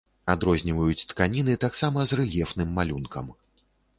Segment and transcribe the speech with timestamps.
[0.33, 3.29] Адрозніваюць тканіны таксама з рэльефным малюнкам.